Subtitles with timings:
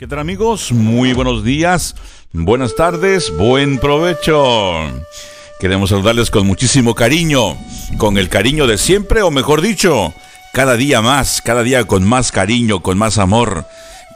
[0.00, 0.72] ¿Qué tal amigos?
[0.72, 1.94] Muy buenos días,
[2.32, 4.72] buenas tardes, buen provecho.
[5.60, 7.58] Queremos saludarles con muchísimo cariño,
[7.98, 10.14] con el cariño de siempre, o mejor dicho,
[10.54, 13.66] cada día más, cada día con más cariño, con más amor.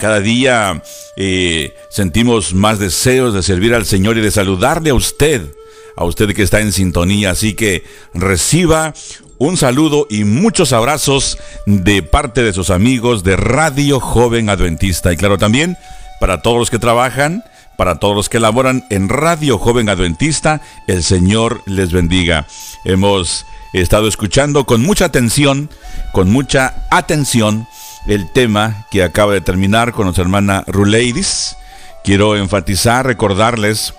[0.01, 0.83] Cada día
[1.19, 5.55] eh, sentimos más deseos de servir al Señor y de saludarle a usted,
[5.97, 7.33] a usted que está en sintonía.
[7.33, 8.95] Así que reciba
[9.39, 15.13] un saludo y muchos abrazos de parte de sus amigos de Radio Joven Adventista.
[15.13, 15.77] Y claro, también
[16.21, 17.45] para todos los que trabajan,
[17.77, 22.47] para todos los que laboran en Radio Joven Adventista, el Señor les bendiga.
[22.85, 25.69] Hemos estado escuchando con mucha atención,
[26.13, 27.67] con mucha atención,
[28.07, 31.57] el tema que acaba de terminar con nuestra hermana Ruleidis.
[32.05, 33.95] Quiero enfatizar, recordarles,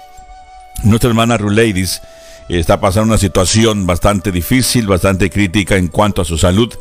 [0.83, 2.01] nuestra hermana Ruleidis
[2.49, 6.73] está pasando una situación bastante difícil, bastante crítica en cuanto a su salud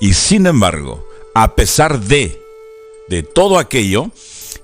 [0.00, 2.42] y sin embargo, a pesar de
[3.08, 4.10] de todo aquello,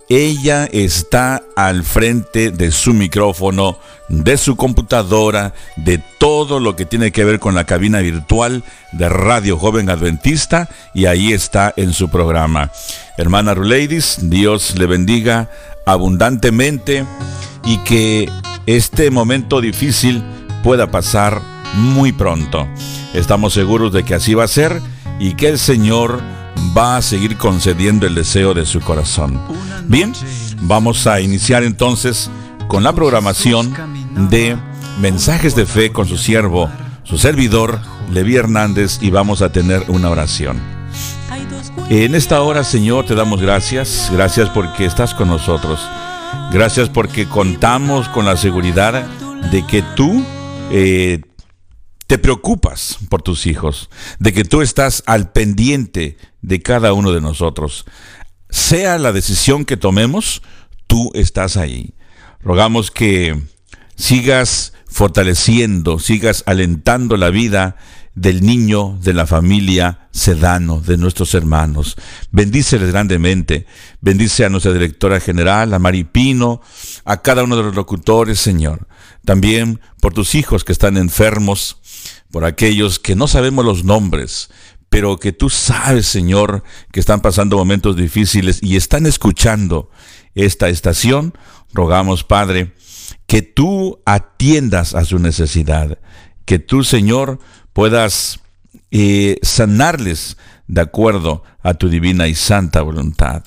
[0.09, 3.79] ella está al frente de su micrófono,
[4.09, 9.09] de su computadora, de todo lo que tiene que ver con la cabina virtual de
[9.11, 12.73] Radio Joven Adventista y ahí está en su programa.
[13.19, 15.51] Hermana Ruleidis, Dios le bendiga
[15.85, 17.05] abundantemente
[17.67, 18.31] y que
[18.65, 20.23] este momento difícil
[20.63, 21.41] pueda pasar
[21.75, 22.67] muy pronto.
[23.15, 24.81] Estamos seguros de que así va a ser
[25.19, 26.21] y que el Señor
[26.77, 29.41] va a seguir concediendo el deseo de su corazón.
[29.87, 30.13] Bien,
[30.63, 32.31] vamos a iniciar entonces
[32.69, 33.75] con la programación
[34.31, 34.57] de
[35.01, 36.71] mensajes de fe con su siervo,
[37.05, 37.81] su servidor,
[38.13, 40.61] Levi Hernández, y vamos a tener una oración.
[41.91, 44.11] En esta hora, Señor, te damos gracias.
[44.13, 45.81] Gracias porque estás con nosotros.
[46.53, 49.07] Gracias porque contamos con la seguridad
[49.51, 50.23] de que tú
[50.71, 51.21] eh,
[52.07, 57.21] te preocupas por tus hijos, de que tú estás al pendiente de cada uno de
[57.21, 57.85] nosotros.
[58.51, 60.43] Sea la decisión que tomemos,
[60.87, 61.95] tú estás ahí.
[62.41, 63.39] Rogamos que
[63.95, 67.77] sigas fortaleciendo, sigas alentando la vida
[68.15, 71.97] del niño, de la familia Sedano, de nuestros hermanos.
[72.31, 73.67] Bendíceles grandemente.
[74.01, 76.61] Bendice a nuestra directora general, a Mari Pino,
[77.05, 78.89] a cada uno de los locutores, Señor.
[79.29, 81.77] También por tus hijos que están enfermos,
[82.31, 84.49] por aquellos que no sabemos los nombres,
[84.89, 89.91] pero que tú sabes, Señor, que están pasando momentos difíciles y están escuchando
[90.35, 91.37] esta estación.
[91.75, 92.73] Rogamos, Padre,
[93.27, 95.99] que tú atiendas a su necesidad,
[96.47, 97.39] que tú, Señor,
[97.75, 98.41] puedas
[98.91, 100.39] eh, sanarles
[100.69, 103.43] de acuerdo a tu divina y santa voluntad.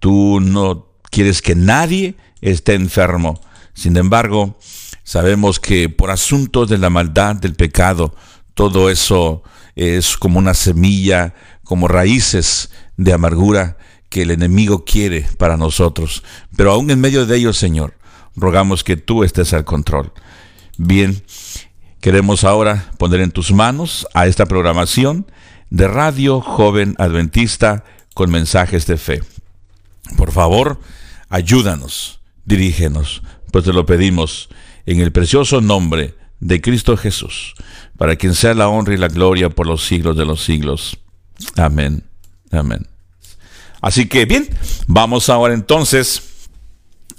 [0.00, 3.40] Tú no quieres que nadie esté enfermo.
[3.72, 4.58] Sin embargo,
[5.04, 8.14] sabemos que por asuntos de la maldad, del pecado,
[8.54, 9.42] todo eso
[9.76, 13.78] es como una semilla, como raíces de amargura
[14.08, 16.22] que el enemigo quiere para nosotros.
[16.56, 17.94] Pero aún en medio de ello, Señor,
[18.34, 20.12] rogamos que tú estés al control.
[20.76, 21.22] Bien,
[22.04, 25.24] Queremos ahora poner en tus manos a esta programación
[25.70, 27.82] de Radio Joven Adventista
[28.12, 29.22] con mensajes de fe.
[30.18, 30.78] Por favor,
[31.30, 34.50] ayúdanos, dirígenos, pues te lo pedimos
[34.86, 37.54] en el precioso nombre de Cristo Jesús,
[37.96, 40.98] para quien sea la honra y la gloria por los siglos de los siglos.
[41.56, 42.04] Amén.
[42.50, 42.86] Amén.
[43.80, 44.48] Así que bien,
[44.86, 46.22] vamos ahora entonces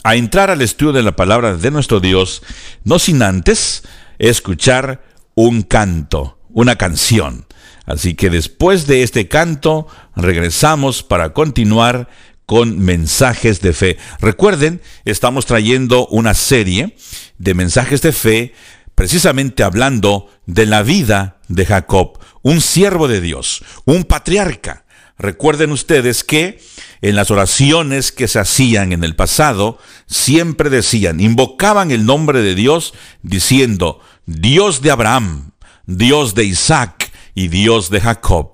[0.03, 2.44] a entrar al estudio de la palabra de nuestro Dios,
[2.84, 3.84] no sin antes
[4.20, 5.03] escuchar
[5.34, 7.46] un canto, una canción.
[7.86, 12.09] Así que después de este canto regresamos para continuar
[12.46, 13.98] con mensajes de fe.
[14.20, 16.96] Recuerden, estamos trayendo una serie
[17.38, 18.54] de mensajes de fe
[18.96, 24.86] precisamente hablando de la vida de Jacob, un siervo de Dios, un patriarca.
[25.18, 26.60] Recuerden ustedes que
[27.02, 29.78] en las oraciones que se hacían en el pasado,
[30.08, 35.52] siempre decían, invocaban el nombre de Dios diciendo, Dios de Abraham,
[35.86, 36.95] Dios de Isaac
[37.35, 38.51] y Dios de Jacob.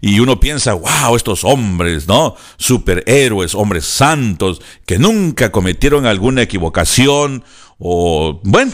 [0.00, 2.34] Y uno piensa, wow, estos hombres, ¿no?
[2.56, 7.44] Superhéroes, hombres santos, que nunca cometieron alguna equivocación
[7.78, 8.72] o, bueno,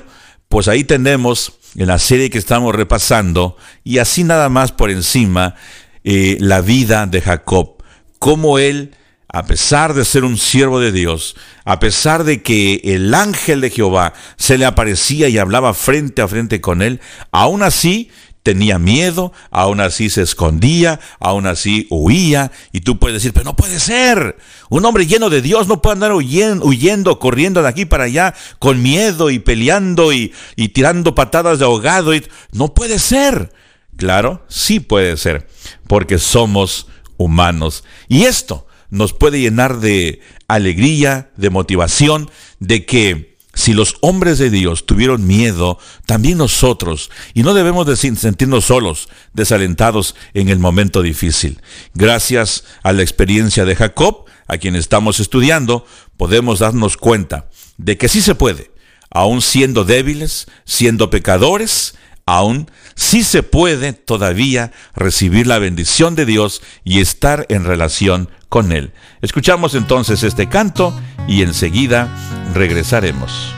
[0.49, 5.55] pues ahí tenemos en la serie que estamos repasando, y así nada más por encima,
[6.03, 7.77] eh, la vida de Jacob,
[8.19, 8.97] cómo él
[9.33, 13.71] a pesar de ser un siervo de Dios, a pesar de que el ángel de
[13.71, 17.01] Jehová se le aparecía y hablaba frente a frente con él,
[17.31, 18.11] aún así
[18.43, 23.57] tenía miedo, aún así se escondía, aún así huía, y tú puedes decir, pero no
[23.57, 24.37] puede ser,
[24.71, 28.83] un hombre lleno de Dios no puede andar huyendo, corriendo de aquí para allá, con
[28.83, 32.13] miedo y peleando y, y tirando patadas de ahogado,
[32.53, 33.53] no puede ser.
[33.97, 35.47] Claro, sí puede ser,
[35.87, 36.87] porque somos
[37.19, 37.85] humanos.
[38.09, 43.30] Y esto nos puede llenar de alegría, de motivación, de que
[43.61, 49.09] si los hombres de Dios tuvieron miedo, también nosotros, y no debemos de sentirnos solos,
[49.35, 51.61] desalentados en el momento difícil.
[51.95, 55.85] Gracias a la experiencia de Jacob, a quien estamos estudiando,
[56.17, 58.71] podemos darnos cuenta de que sí se puede,
[59.11, 61.95] aun siendo débiles, siendo pecadores,
[62.31, 68.71] aún sí se puede todavía recibir la bendición de Dios y estar en relación con
[68.71, 68.93] Él.
[69.21, 70.95] Escuchamos entonces este canto
[71.27, 72.09] y enseguida
[72.55, 73.53] regresaremos.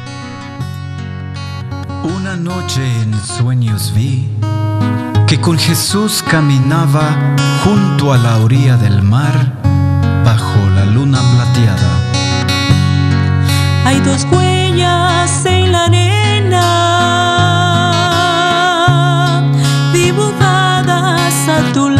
[2.02, 4.28] Una noche en sueños vi
[5.26, 9.60] que con Jesús caminaba junto a la orilla del mar
[10.24, 11.90] bajo la luna plateada.
[13.84, 15.88] Hay dos huellas en la
[21.52, 21.91] a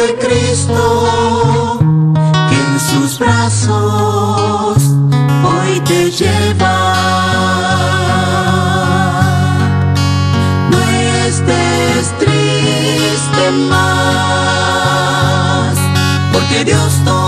[0.00, 1.78] de Cristo,
[2.48, 4.76] que en sus brazos
[5.44, 6.76] hoy te lleva.
[10.70, 10.78] No
[11.26, 14.94] estés triste más,
[16.32, 17.19] porque Dios no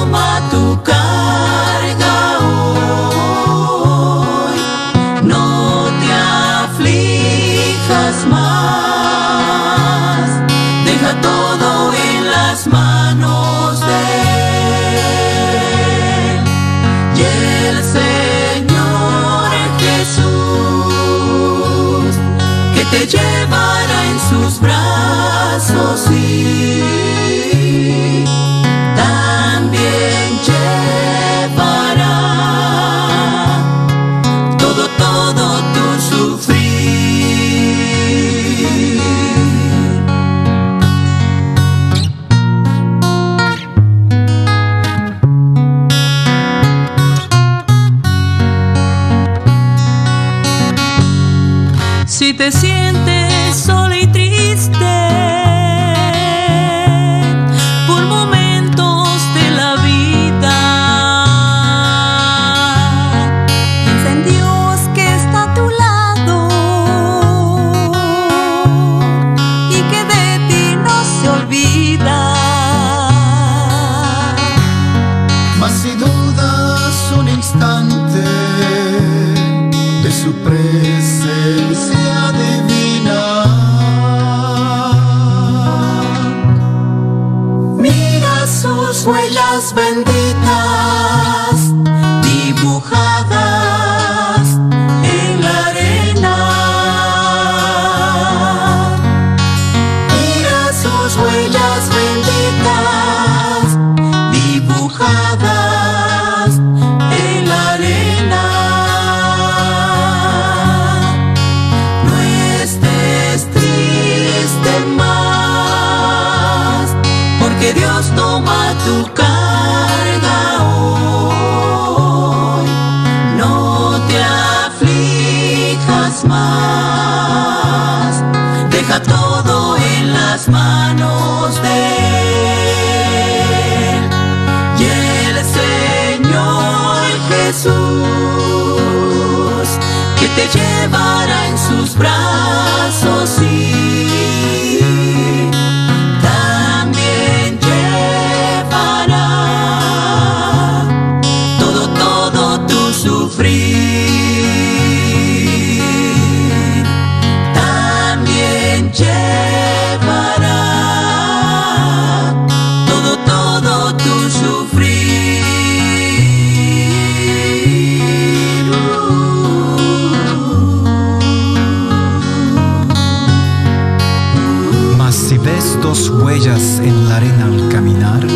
[176.45, 178.27] en la arena al caminar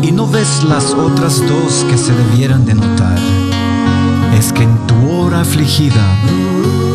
[0.00, 3.18] y no ves las otras dos que se debieran de notar.
[4.38, 6.06] Es que en tu hora afligida,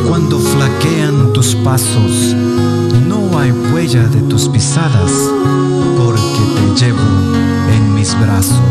[0.07, 2.33] cuando flaquean tus pasos,
[3.09, 5.11] no hay huella de tus pisadas,
[5.97, 6.99] porque te llevo
[7.75, 8.61] en mis brazos.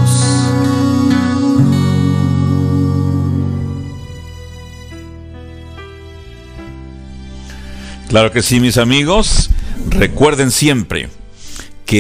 [8.09, 9.51] Claro que sí, mis amigos.
[9.91, 11.11] Recuerden siempre,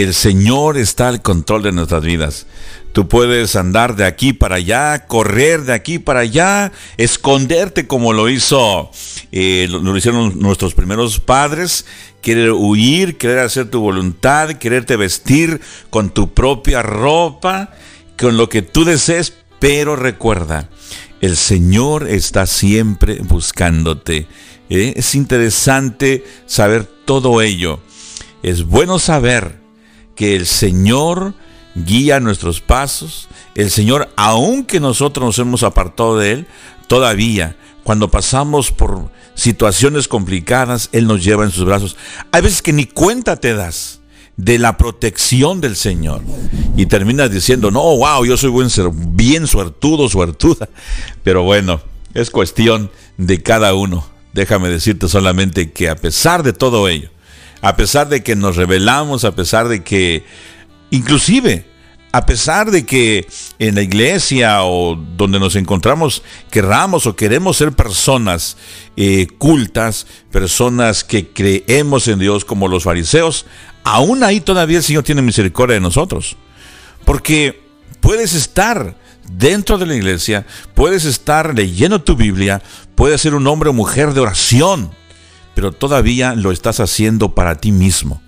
[0.01, 2.47] el Señor está al control de nuestras vidas.
[2.93, 8.29] Tú puedes andar de aquí para allá, correr de aquí para allá, esconderte como lo
[8.29, 8.91] hizo,
[9.33, 11.87] eh, lo, hicieron nuestros primeros padres,
[12.23, 15.61] querer huir, querer hacer tu voluntad, quererte vestir
[15.91, 17.75] con tu propia ropa,
[18.17, 20.71] con lo que tú desees, pero recuerda,
[21.21, 24.29] el Señor está siempre buscándote.
[24.71, 24.93] ¿eh?
[24.95, 27.81] Es interesante saber todo ello.
[28.45, 29.63] Es bueno saber
[30.14, 31.35] que el Señor
[31.75, 33.28] guía nuestros pasos.
[33.54, 36.47] El Señor, aunque nosotros nos hemos apartado de Él,
[36.87, 41.97] todavía cuando pasamos por situaciones complicadas, Él nos lleva en sus brazos.
[42.33, 44.00] Hay veces que ni cuenta te das
[44.37, 46.23] de la protección del Señor.
[46.76, 50.68] Y terminas diciendo, no, wow, yo soy buen ser, bien suertudo, suertuda.
[51.23, 51.80] Pero bueno,
[52.14, 54.06] es cuestión de cada uno.
[54.33, 57.11] Déjame decirte solamente que a pesar de todo ello,
[57.64, 60.23] a pesar de que nos rebelamos, a pesar de que,
[60.90, 61.64] inclusive,
[62.12, 63.26] a pesar de que
[63.59, 68.59] en la iglesia o donde nos encontramos querramos o queremos ser personas
[68.99, 73.47] eh, cultas, personas que creemos en Dios como los fariseos,
[73.83, 76.37] aún ahí todavía el Señor tiene misericordia de nosotros.
[77.06, 77.62] Porque
[78.00, 78.94] puedes estar
[79.33, 80.44] dentro de la iglesia,
[80.75, 82.62] puedes estar leyendo tu Biblia,
[82.94, 84.90] puedes ser un hombre o mujer de oración,
[85.54, 88.20] pero todavía lo estás haciendo para ti mismo,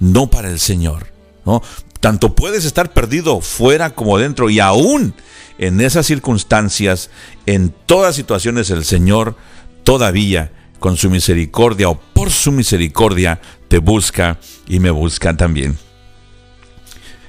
[0.00, 1.08] no para el Señor.
[1.44, 1.62] ¿no?
[2.00, 5.14] Tanto puedes estar perdido fuera como dentro y aún
[5.58, 7.10] en esas circunstancias,
[7.46, 9.36] en todas situaciones, el Señor
[9.84, 14.38] todavía con su misericordia o por su misericordia te busca
[14.68, 15.78] y me busca también.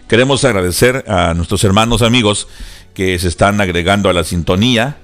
[0.10, 2.48] Queremos agradecer a nuestros hermanos amigos
[2.94, 4.98] que se están agregando a la sintonía.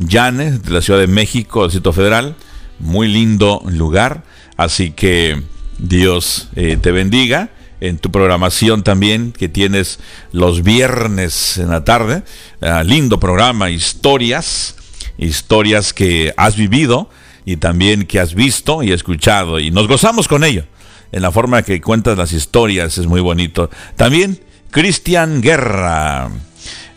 [0.00, 2.36] Yane, de la Ciudad de México, del Distrito Federal
[2.78, 4.24] muy lindo lugar.
[4.56, 5.42] Así que
[5.78, 10.00] Dios eh, te bendiga en tu programación también que tienes
[10.32, 12.22] los viernes en la tarde.
[12.60, 14.76] Ah, lindo programa, historias,
[15.16, 17.08] historias que has vivido
[17.44, 20.64] y también que has visto y escuchado y nos gozamos con ello.
[21.12, 23.70] En la forma que cuentas las historias es muy bonito.
[23.96, 26.30] También Cristian Guerra,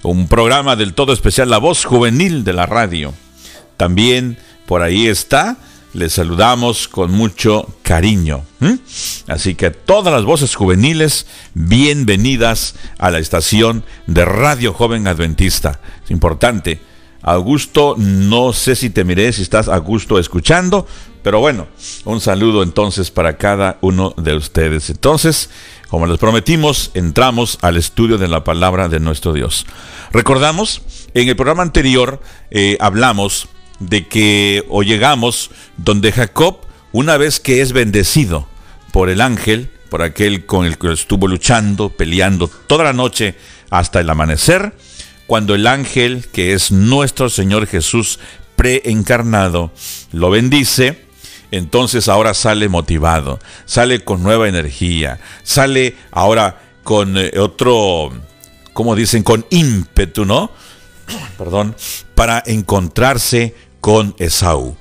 [0.04, 3.14] un programa del todo especial, la voz juvenil de la radio.
[3.78, 5.58] También por ahí está
[5.94, 8.44] les saludamos con mucho cariño.
[9.28, 15.80] Así que todas las voces juveniles, bienvenidas a la estación de Radio Joven Adventista.
[16.04, 16.80] Es importante.
[17.24, 20.88] Augusto, no sé si te miré, si estás a gusto escuchando,
[21.22, 21.68] pero bueno,
[22.04, 24.90] un saludo entonces para cada uno de ustedes.
[24.90, 25.52] Entonces,
[25.88, 29.68] como les prometimos, entramos al estudio de la palabra de nuestro Dios.
[30.12, 30.82] Recordamos,
[31.14, 33.48] en el programa anterior eh, hablamos
[33.82, 36.60] de que o llegamos donde Jacob,
[36.92, 38.48] una vez que es bendecido
[38.92, 43.36] por el ángel, por aquel con el que estuvo luchando, peleando toda la noche
[43.70, 44.74] hasta el amanecer,
[45.28, 48.20] cuando el ángel, que es nuestro Señor Jesús
[48.56, 49.72] preencarnado,
[50.12, 51.06] lo bendice,
[51.52, 58.12] entonces ahora sale motivado, sale con nueva energía, sale ahora con eh, otro,
[58.74, 60.52] como dicen, con ímpetu, ¿no?
[61.38, 61.76] Perdón,
[62.16, 64.78] para encontrarse con Esaú.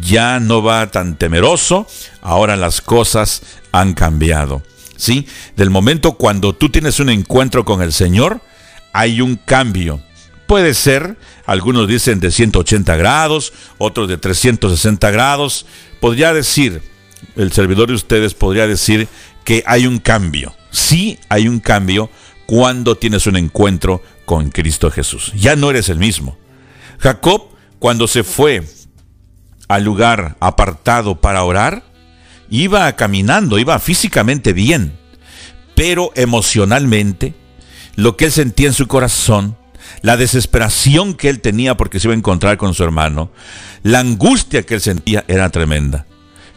[0.00, 1.86] Ya no va tan temeroso,
[2.22, 4.62] ahora las cosas han cambiado.
[4.96, 5.26] ¿Sí?
[5.56, 8.40] Del momento cuando tú tienes un encuentro con el Señor,
[8.92, 10.00] hay un cambio.
[10.46, 15.66] Puede ser, algunos dicen de 180 grados, otros de 360 grados.
[16.00, 16.80] Podría decir,
[17.34, 19.08] el servidor de ustedes podría decir
[19.44, 20.54] que hay un cambio.
[20.70, 22.10] Sí hay un cambio
[22.46, 25.32] cuando tienes un encuentro con Cristo Jesús.
[25.34, 26.38] Ya no eres el mismo.
[26.98, 28.62] Jacob cuando se fue
[29.68, 31.84] al lugar apartado para orar,
[32.50, 34.98] iba caminando, iba físicamente bien,
[35.74, 37.34] pero emocionalmente,
[37.96, 39.56] lo que él sentía en su corazón,
[40.02, 43.30] la desesperación que él tenía porque se iba a encontrar con su hermano,
[43.82, 46.06] la angustia que él sentía era tremenda.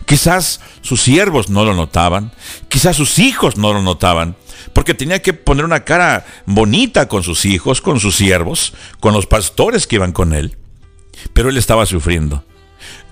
[0.05, 2.31] Quizás sus siervos no lo notaban,
[2.67, 4.35] quizás sus hijos no lo notaban,
[4.73, 9.27] porque tenía que poner una cara bonita con sus hijos, con sus siervos, con los
[9.27, 10.58] pastores que iban con él
[11.33, 12.43] pero él estaba sufriendo.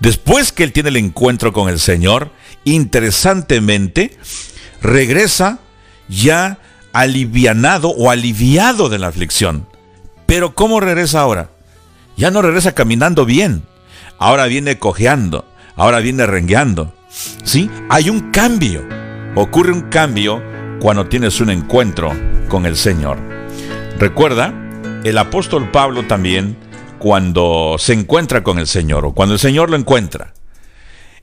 [0.00, 2.30] Después que él tiene el encuentro con el Señor,
[2.64, 4.16] interesantemente,
[4.80, 5.60] regresa
[6.08, 6.58] ya
[6.92, 9.66] alivianado o aliviado de la aflicción.
[10.26, 11.50] Pero ¿cómo regresa ahora?
[12.16, 13.62] Ya no regresa caminando bien.
[14.18, 15.44] Ahora viene cojeando.
[15.76, 16.94] Ahora viene rengueando.
[17.44, 17.70] ¿Sí?
[17.88, 18.86] Hay un cambio.
[19.34, 20.42] Ocurre un cambio
[20.80, 22.12] cuando tienes un encuentro
[22.48, 23.18] con el Señor.
[23.98, 24.52] Recuerda,
[25.04, 26.56] el apóstol Pablo también
[26.98, 30.34] cuando se encuentra con el Señor o cuando el Señor lo encuentra.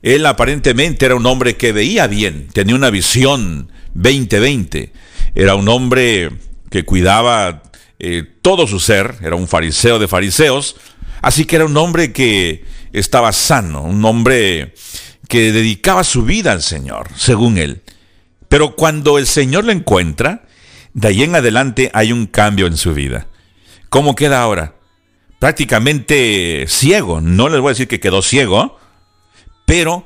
[0.02, 4.92] Él aparentemente era un hombre que veía bien, tenía una visión 2020.
[5.34, 6.30] Era un hombre
[6.70, 7.62] que cuidaba
[7.98, 10.76] eh, todo su ser, era un fariseo de fariseos,
[11.22, 14.74] así que era un hombre que estaba sano, un hombre
[15.28, 17.82] que dedicaba su vida al Señor, según él.
[18.48, 20.46] Pero cuando el Señor lo encuentra,
[20.94, 23.26] de ahí en adelante hay un cambio en su vida.
[23.88, 24.75] ¿Cómo queda ahora?
[25.46, 27.20] Prácticamente ciego.
[27.20, 28.80] No les voy a decir que quedó ciego,
[29.64, 30.02] pero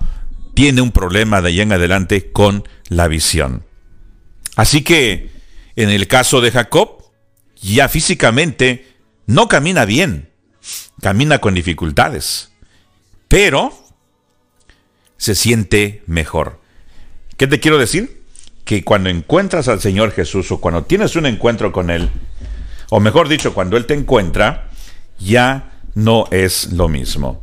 [0.52, 3.64] tiene un problema de ahí en adelante con la visión.
[4.56, 5.30] Así que
[5.76, 7.04] en el caso de Jacob,
[7.58, 8.86] ya físicamente
[9.24, 10.28] no camina bien,
[11.00, 12.52] camina con dificultades,
[13.26, 13.72] pero
[15.16, 16.60] se siente mejor.
[17.38, 18.24] ¿Qué te quiero decir?
[18.66, 22.10] Que cuando encuentras al Señor Jesús o cuando tienes un encuentro con Él,
[22.90, 24.69] o mejor dicho, cuando Él te encuentra,
[25.20, 27.40] ya no es lo mismo.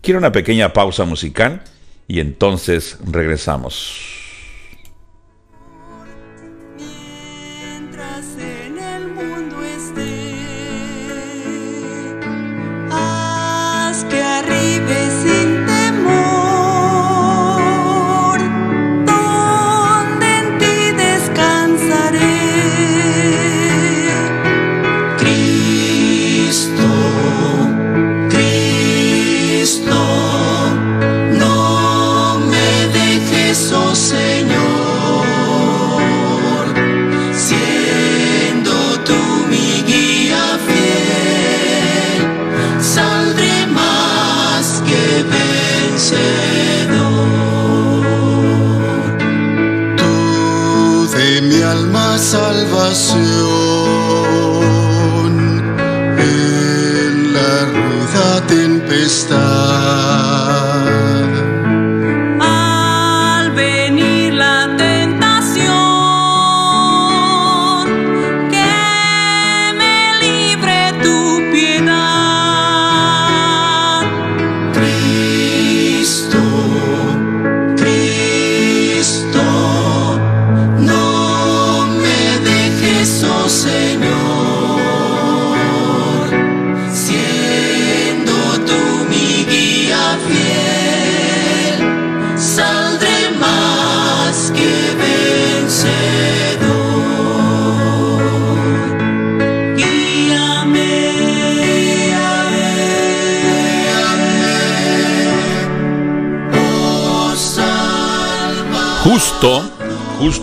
[0.00, 1.62] Quiero una pequeña pausa musical
[2.06, 4.13] y entonces regresamos.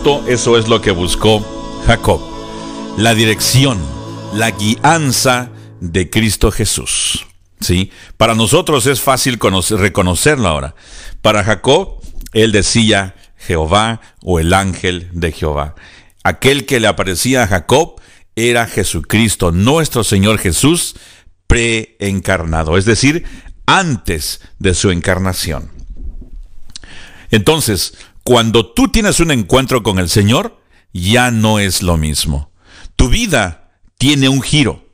[0.04, 1.46] Eso es lo que buscó
[1.86, 2.20] Jacob.
[2.96, 3.78] La dirección,
[4.34, 7.24] la guianza de Cristo Jesús.
[7.60, 7.92] ¿Sí?
[8.16, 10.74] Para nosotros es fácil reconocerlo ahora.
[11.20, 12.00] Para Jacob,
[12.32, 15.76] él decía Jehová o el ángel de Jehová.
[16.24, 18.00] Aquel que le aparecía a Jacob
[18.34, 20.96] era Jesucristo, nuestro Señor Jesús,
[21.46, 23.24] preencarnado, es decir,
[23.66, 25.70] antes de su encarnación.
[27.30, 30.60] Entonces, cuando tú tienes un encuentro con el Señor,
[30.92, 32.50] ya no es lo mismo.
[32.96, 34.84] Tu vida tiene un giro.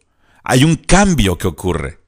[0.45, 1.99] Hay un cambio que ocurre.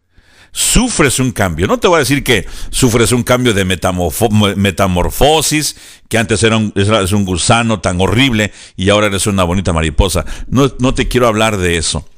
[0.53, 1.67] Sufres un cambio.
[1.67, 5.77] No te voy a decir que sufres un cambio de metamorfosis,
[6.09, 10.25] que antes era un, un gusano tan horrible y ahora eres una bonita mariposa.
[10.49, 12.09] No, no te quiero hablar de eso.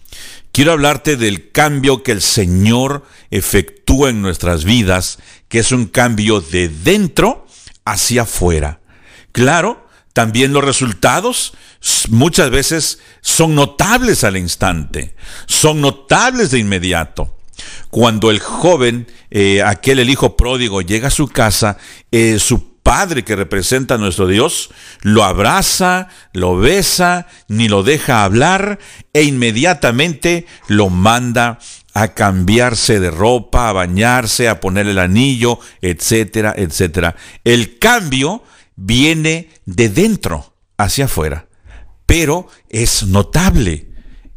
[0.52, 6.40] Quiero hablarte del cambio que el Señor efectúa en nuestras vidas, que es un cambio
[6.40, 7.46] de dentro
[7.84, 8.81] hacia afuera.
[9.32, 11.54] Claro, también los resultados
[12.10, 15.14] muchas veces son notables al instante,
[15.46, 17.36] son notables de inmediato.
[17.90, 21.78] Cuando el joven, eh, aquel el hijo pródigo, llega a su casa,
[22.10, 24.70] eh, su padre que representa a nuestro Dios,
[25.02, 28.78] lo abraza, lo besa, ni lo deja hablar
[29.12, 31.58] e inmediatamente lo manda
[31.94, 37.16] a cambiarse de ropa, a bañarse, a poner el anillo, etcétera, etcétera.
[37.44, 38.42] El cambio
[38.76, 41.46] viene de dentro hacia afuera,
[42.06, 43.88] pero es notable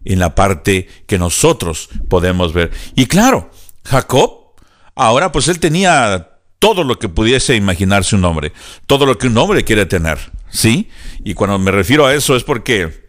[0.04, 2.72] en la parte que nosotros podemos ver.
[2.96, 3.50] Y claro,
[3.84, 4.56] Jacob,
[4.96, 8.54] ahora pues él tenía todo lo que pudiese imaginarse un hombre,
[8.88, 10.18] todo lo que un hombre quiere tener,
[10.50, 10.90] ¿sí?
[11.24, 13.06] Y cuando me refiero a eso es porque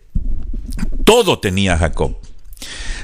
[1.04, 2.18] todo tenía Jacob.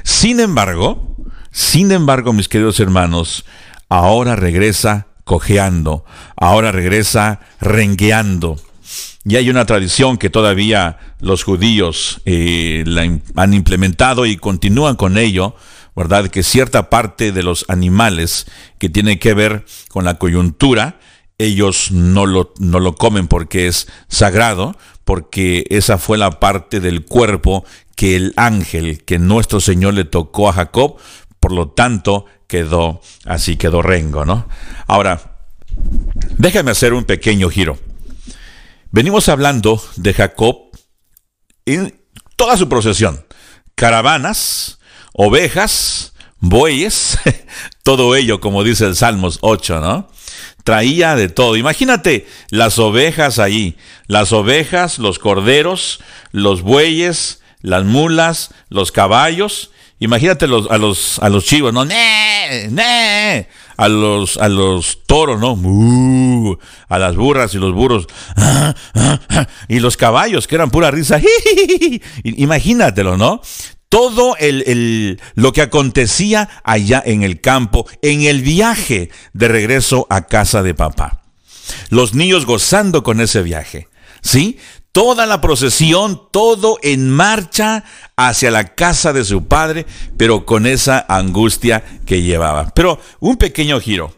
[0.03, 1.15] Sin embargo,
[1.51, 3.45] sin embargo, mis queridos hermanos,
[3.89, 6.05] ahora regresa cojeando,
[6.35, 8.57] ahora regresa rengueando.
[9.25, 13.03] Y hay una tradición que todavía los judíos eh, la
[13.35, 15.55] han implementado y continúan con ello,
[15.95, 16.27] ¿verdad?
[16.27, 18.47] Que cierta parte de los animales
[18.79, 20.97] que tiene que ver con la coyuntura
[21.37, 27.05] ellos no lo, no lo comen porque es sagrado, porque esa fue la parte del
[27.05, 30.97] cuerpo que el ángel, que nuestro Señor le tocó a Jacob,
[31.43, 34.47] por lo tanto quedó así, quedó rengo, ¿no?
[34.87, 35.35] Ahora,
[36.37, 37.77] déjame hacer un pequeño giro.
[38.91, 40.69] Venimos hablando de Jacob
[41.65, 41.99] en
[42.37, 43.25] toda su procesión.
[43.75, 44.79] Caravanas,
[45.11, 47.19] ovejas, bueyes,
[47.83, 50.09] todo ello, como dice el Salmos 8, ¿no?
[50.63, 51.57] Traía de todo.
[51.57, 53.75] Imagínate las ovejas ahí,
[54.07, 55.99] las ovejas, los corderos,
[56.31, 59.71] los bueyes, las mulas, los caballos.
[59.99, 61.85] Imagínate los, a, los, a los chivos, ¿no?
[61.85, 62.67] ¡Nee!
[62.69, 63.47] ¡Nee!
[63.77, 65.53] A los, a los toros, ¿no?
[65.53, 66.57] ¡Uh!
[66.89, 68.07] A las burras y los burros.
[69.67, 71.19] Y los caballos, que eran pura risa.
[72.23, 73.41] Imagínatelo, ¿no?
[73.93, 80.25] todo el, lo que acontecía allá en el campo, en el viaje de regreso a
[80.25, 81.21] casa de papá.
[81.89, 83.87] Los niños gozando con ese viaje.
[84.23, 84.57] ¿Sí?
[84.93, 87.83] Toda la procesión, todo en marcha
[88.15, 92.69] hacia la casa de su padre, pero con esa angustia que llevaba.
[92.75, 94.15] Pero un pequeño giro.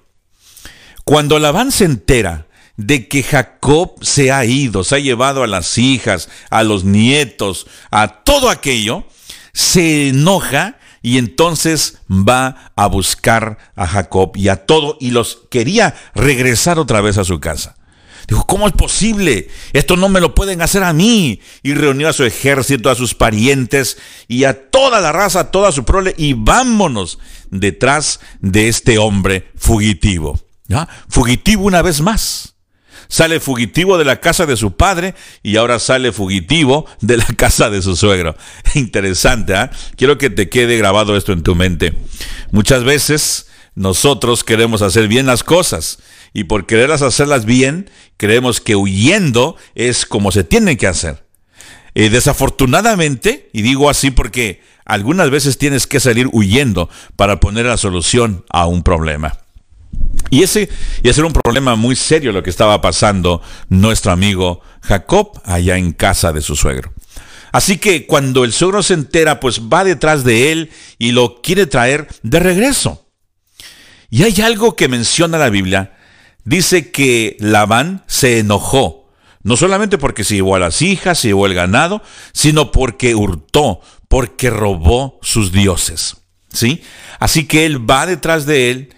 [1.05, 5.77] Cuando Labán se entera de que Jacob se ha ido, se ha llevado a las
[5.77, 9.05] hijas, a los nietos, a todo aquello,
[9.53, 15.95] se enoja y entonces va a buscar a Jacob y a todo y los quería
[16.15, 17.77] regresar otra vez a su casa.
[18.27, 19.49] Dijo, ¿cómo es posible?
[19.73, 21.39] Esto no me lo pueden hacer a mí.
[21.63, 25.71] Y reunió a su ejército, a sus parientes y a toda la raza, a toda
[25.71, 30.39] su prole y vámonos detrás de este hombre fugitivo.
[30.67, 30.87] ¿Ya?
[31.09, 32.55] Fugitivo una vez más
[33.07, 37.69] sale fugitivo de la casa de su padre y ahora sale fugitivo de la casa
[37.69, 38.35] de su suegro.
[38.75, 39.69] Interesante, ¿eh?
[39.95, 41.93] Quiero que te quede grabado esto en tu mente.
[42.51, 45.99] Muchas veces nosotros queremos hacer bien las cosas
[46.35, 51.25] y por quererlas hacerlas bien, creemos que huyendo es como se tienen que hacer.
[51.95, 57.77] Eh, desafortunadamente, y digo así porque algunas veces tienes que salir huyendo para poner la
[57.77, 59.39] solución a un problema.
[60.29, 60.67] Y ese,
[61.01, 65.77] y ese era un problema muy serio lo que estaba pasando nuestro amigo Jacob allá
[65.77, 66.91] en casa de su suegro.
[67.53, 70.69] Así que cuando el suegro se entera, pues va detrás de él
[70.99, 73.07] y lo quiere traer de regreso.
[74.09, 75.94] Y hay algo que menciona la Biblia.
[76.45, 79.09] Dice que Labán se enojó,
[79.43, 83.81] no solamente porque se llevó a las hijas, se llevó el ganado, sino porque hurtó,
[84.07, 86.17] porque robó sus dioses.
[86.49, 86.81] ¿Sí?
[87.19, 88.95] Así que él va detrás de él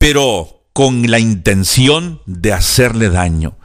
[0.00, 3.58] pero con la intención de hacerle daño.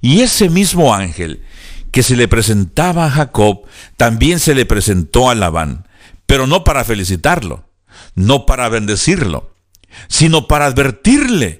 [0.00, 1.42] Y ese mismo ángel
[1.90, 3.62] que se le presentaba a Jacob,
[3.96, 5.88] también se le presentó a Labán,
[6.26, 7.68] pero no para felicitarlo,
[8.14, 9.52] no para bendecirlo,
[10.06, 11.59] sino para advertirle.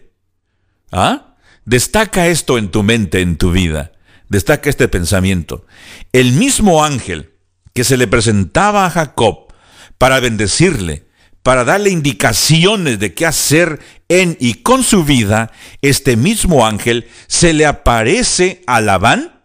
[0.93, 1.37] ¿Ah?
[1.65, 3.93] Destaca esto en tu mente, en tu vida.
[4.29, 5.67] Destaca este pensamiento.
[6.13, 7.35] El mismo ángel
[7.75, 9.53] que se le presentaba a Jacob
[9.99, 11.07] para bendecirle,
[11.43, 17.53] para darle indicaciones de qué hacer en y con su vida, este mismo ángel se
[17.53, 19.43] le aparece a Labán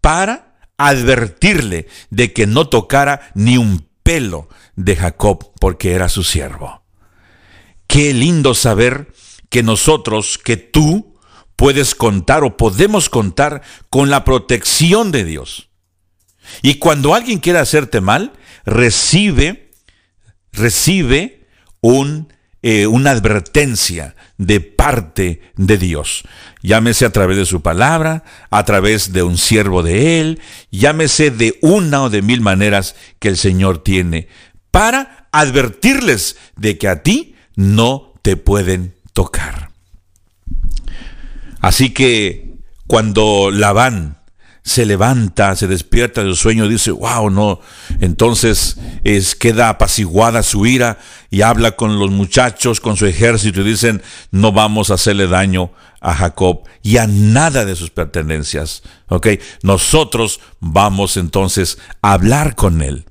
[0.00, 6.82] para advertirle de que no tocara ni un pelo de Jacob porque era su siervo.
[7.86, 9.12] Qué lindo saber
[9.50, 11.18] que nosotros, que tú,
[11.56, 13.60] puedes contar o podemos contar
[13.90, 15.68] con la protección de Dios.
[16.62, 18.32] Y cuando alguien quiere hacerte mal,
[18.64, 19.70] recibe
[20.52, 21.46] recibe
[21.80, 22.32] un,
[22.62, 26.22] eh, una advertencia de parte de Dios.
[26.62, 31.58] Llámese a través de su palabra, a través de un siervo de Él, llámese de
[31.62, 34.28] una o de mil maneras que el Señor tiene
[34.70, 39.70] para advertirles de que a ti no te pueden tocar.
[41.60, 42.54] Así que
[42.86, 44.20] cuando Labán
[44.62, 47.60] se levanta, se despierta del sueño, dice, wow, no.
[48.00, 50.98] Entonces es, queda apaciguada su ira
[51.30, 55.72] y habla con los muchachos, con su ejército y dicen, no vamos a hacerle daño
[56.00, 58.82] a Jacob y a nada de sus pertenencias.
[59.08, 59.28] ¿Ok?
[59.62, 63.06] Nosotros vamos entonces a hablar con él.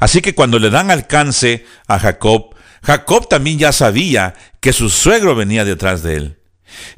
[0.00, 2.55] Así que cuando le dan alcance a Jacob,
[2.86, 6.38] Jacob también ya sabía que su suegro venía detrás de él.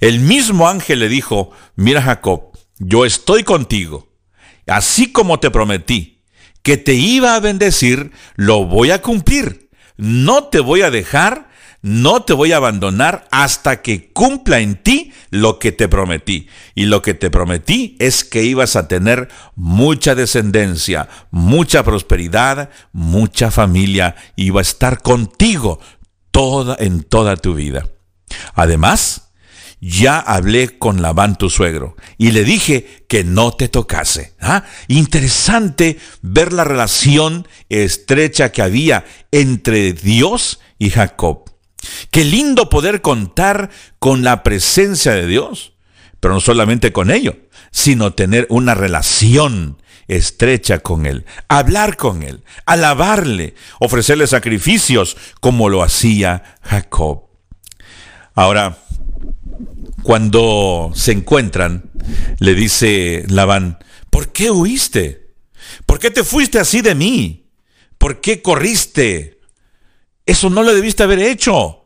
[0.01, 4.13] El mismo ángel le dijo, mira Jacob, yo estoy contigo,
[4.67, 6.19] así como te prometí
[6.63, 9.71] que te iba a bendecir, lo voy a cumplir.
[9.97, 11.48] No te voy a dejar,
[11.83, 16.49] no te voy a abandonar hasta que cumpla en ti lo que te prometí.
[16.75, 23.51] Y lo que te prometí es que ibas a tener mucha descendencia, mucha prosperidad, mucha
[23.51, 25.81] familia, iba a estar contigo
[26.31, 27.89] toda en toda tu vida.
[28.55, 29.29] Además,
[29.81, 34.35] ya hablé con Labán tu suegro y le dije que no te tocase.
[34.41, 34.65] ¿Ah?
[34.89, 41.45] Interesante ver la relación estrecha que había entre Dios y Jacob.
[42.11, 45.73] Qué lindo poder contar con la presencia de Dios,
[46.21, 47.37] pero no solamente con ello,
[47.71, 55.83] sino tener una relación estrecha con Él, hablar con Él, alabarle, ofrecerle sacrificios como lo
[55.83, 57.25] hacía Jacob.
[58.35, 58.79] Ahora,
[60.03, 61.91] cuando se encuentran,
[62.39, 63.79] le dice Labán,
[64.11, 65.35] ¿por qué huiste?
[65.87, 67.51] ¿Por qué te fuiste así de mí?
[67.99, 69.41] ¿Por qué corriste?
[70.25, 71.78] Eso no lo debiste haber hecho.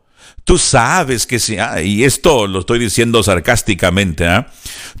[0.43, 4.47] Tú sabes que si, ah, y esto lo estoy diciendo sarcásticamente, ¿ah?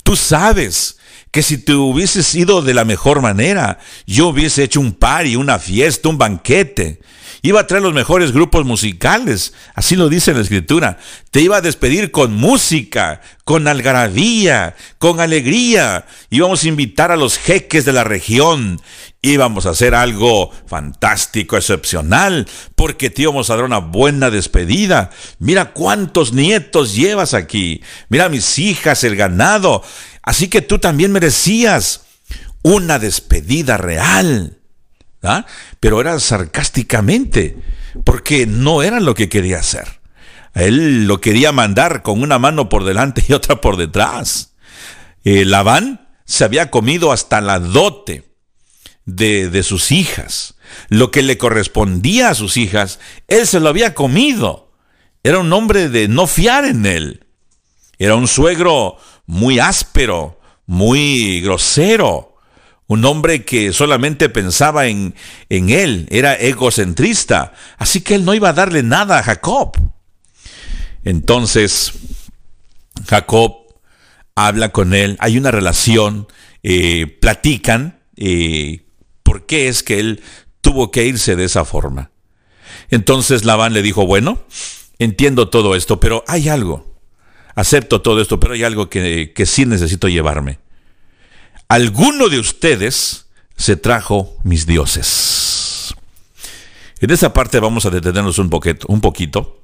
[0.03, 0.97] tú sabes
[1.31, 5.59] que si te hubieses ido de la mejor manera, yo hubiese hecho un party, una
[5.59, 7.01] fiesta, un banquete.
[7.45, 10.97] Iba a traer los mejores grupos musicales, así lo dice la escritura.
[11.29, 16.05] Te iba a despedir con música, con algarabía, con alegría.
[16.29, 18.79] Íbamos a invitar a los jeques de la región.
[19.21, 25.09] Íbamos a hacer algo fantástico, excepcional, porque te íbamos a dar una buena despedida.
[25.39, 27.81] Mira cuántos nietos llevas aquí.
[28.07, 29.83] Mira mis hijas, el ganado.
[30.21, 32.05] Así que tú también merecías
[32.61, 34.62] una despedida real.
[35.23, 35.45] ¿Ah?
[35.79, 37.57] pero era sarcásticamente,
[38.03, 40.01] porque no era lo que quería hacer.
[40.53, 44.53] Él lo quería mandar con una mano por delante y otra por detrás.
[45.23, 48.35] Eh, Labán se había comido hasta la dote
[49.05, 50.55] de, de sus hijas.
[50.89, 54.71] Lo que le correspondía a sus hijas, él se lo había comido.
[55.23, 57.25] Era un hombre de no fiar en él.
[57.97, 62.32] Era un suegro muy áspero, muy grosero
[62.87, 65.15] un hombre que solamente pensaba en,
[65.49, 69.71] en él, era egocentrista, así que él no iba a darle nada a Jacob.
[71.03, 71.93] Entonces,
[73.07, 73.55] Jacob
[74.35, 76.27] habla con él, hay una relación,
[76.61, 78.85] eh, platican eh,
[79.23, 80.21] por qué es que él
[80.61, 82.11] tuvo que irse de esa forma.
[82.89, 84.39] Entonces Labán le dijo, bueno,
[84.99, 86.95] entiendo todo esto, pero hay algo,
[87.55, 90.62] acepto todo esto, pero hay algo que, que sí necesito llevarme
[91.67, 95.93] alguno de ustedes se trajo mis dioses.
[96.99, 99.63] En esa parte vamos a detenernos un poquito.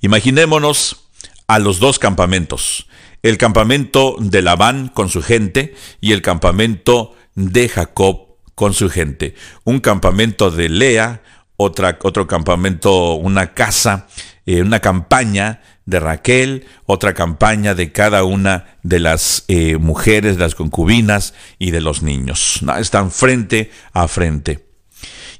[0.00, 1.08] Imaginémonos
[1.46, 2.86] a los dos campamentos.
[3.22, 9.34] El campamento de Labán con su gente y el campamento de Jacob con su gente.
[9.64, 11.22] Un campamento de Lea,
[11.56, 14.06] otro campamento, una casa,
[14.46, 20.42] eh, una campaña de Raquel, otra campaña de cada una de las eh, mujeres, de
[20.42, 22.60] las concubinas y de los niños.
[22.78, 24.66] Están frente a frente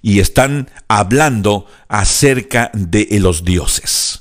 [0.03, 4.21] y están hablando acerca de los dioses.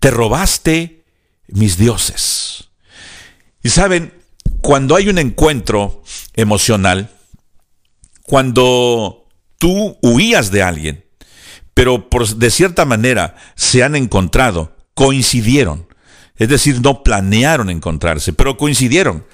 [0.00, 1.04] Te robaste
[1.48, 2.70] mis dioses.
[3.62, 4.12] Y saben,
[4.60, 6.02] cuando hay un encuentro
[6.34, 7.10] emocional,
[8.22, 11.04] cuando tú huías de alguien,
[11.74, 15.86] pero por, de cierta manera se han encontrado, coincidieron.
[16.36, 19.24] Es decir, no planearon encontrarse, pero coincidieron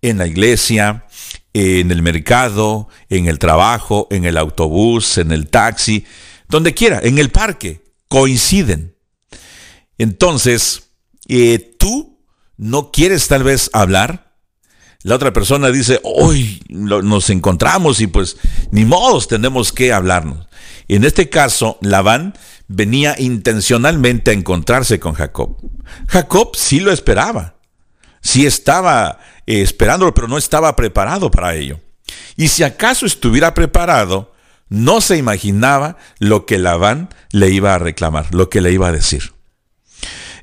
[0.00, 1.06] en la iglesia,
[1.52, 6.04] en el mercado, en el trabajo, en el autobús, en el taxi,
[6.48, 8.94] donde quiera, en el parque, coinciden.
[9.98, 10.90] Entonces,
[11.28, 12.20] eh, tú
[12.56, 14.34] no quieres tal vez hablar.
[15.02, 18.36] La otra persona dice, hoy nos encontramos y pues
[18.70, 20.46] ni modos tenemos que hablarnos.
[20.88, 22.34] En este caso, Labán
[22.68, 25.56] venía intencionalmente a encontrarse con Jacob.
[26.08, 27.56] Jacob sí lo esperaba,
[28.20, 31.80] sí estaba eh, esperándolo, pero no estaba preparado para ello.
[32.36, 34.32] Y si acaso estuviera preparado,
[34.68, 38.92] no se imaginaba lo que Labán le iba a reclamar, lo que le iba a
[38.92, 39.32] decir.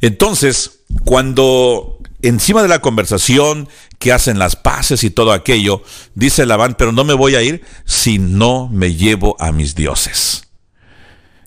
[0.02, 5.84] Entonces, cuando encima de la conversación que hacen las paces y todo aquello,
[6.16, 10.48] dice Labán, pero no me voy a ir si no me llevo a mis dioses.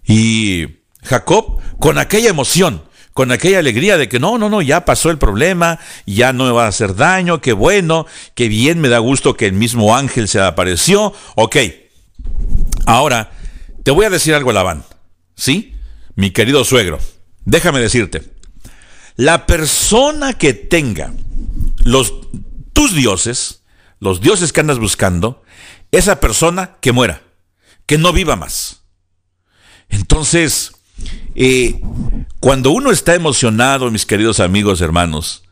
[0.07, 0.67] Y
[1.03, 5.19] Jacob, con aquella emoción, con aquella alegría de que no, no, no, ya pasó el
[5.19, 9.35] problema, ya no me va a hacer daño, qué bueno, qué bien, me da gusto
[9.35, 11.15] que el mismo ángel se apareció.
[11.35, 11.57] Ok,
[12.85, 13.33] ahora
[13.83, 14.85] te voy a decir algo, Labán,
[15.35, 15.75] ¿sí?
[16.15, 16.99] Mi querido suegro,
[17.45, 18.23] déjame decirte,
[19.17, 21.13] la persona que tenga
[21.85, 22.13] los,
[22.75, 23.63] tus dioses,
[23.99, 25.43] los dioses que andas buscando,
[25.91, 27.23] esa persona que muera,
[27.87, 28.83] que no viva más.
[29.89, 30.73] Entonces,
[31.35, 31.81] eh,
[32.41, 35.45] cuando uno está emocionado, mis queridos amigos, hermanos,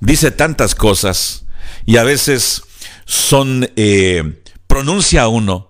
[0.00, 1.44] dice tantas cosas
[1.86, 2.62] y a veces
[3.04, 5.68] son, eh, pronuncia uno